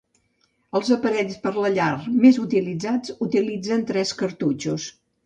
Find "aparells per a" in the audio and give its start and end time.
0.95-1.61